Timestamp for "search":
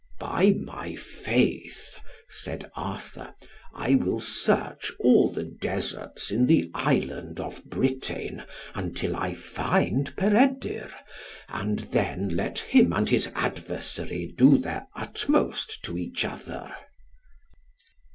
4.19-4.91